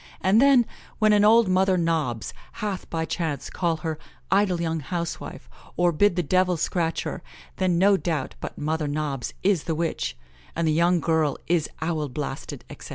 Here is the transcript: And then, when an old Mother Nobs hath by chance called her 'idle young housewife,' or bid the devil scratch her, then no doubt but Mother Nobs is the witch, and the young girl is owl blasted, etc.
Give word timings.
And 0.19 0.41
then, 0.41 0.65
when 0.97 1.13
an 1.13 1.23
old 1.23 1.47
Mother 1.47 1.77
Nobs 1.77 2.33
hath 2.53 2.89
by 2.89 3.05
chance 3.05 3.51
called 3.51 3.81
her 3.81 3.99
'idle 4.31 4.59
young 4.59 4.79
housewife,' 4.79 5.47
or 5.77 5.91
bid 5.91 6.15
the 6.15 6.23
devil 6.23 6.57
scratch 6.57 7.03
her, 7.03 7.21
then 7.57 7.77
no 7.77 7.97
doubt 7.97 8.33
but 8.39 8.57
Mother 8.57 8.87
Nobs 8.87 9.35
is 9.43 9.65
the 9.65 9.75
witch, 9.75 10.17
and 10.55 10.67
the 10.67 10.73
young 10.73 11.01
girl 11.01 11.37
is 11.45 11.69
owl 11.83 12.09
blasted, 12.09 12.65
etc. 12.67 12.89